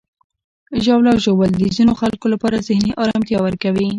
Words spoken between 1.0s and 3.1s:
ژوول د ځینو خلکو لپاره ذهني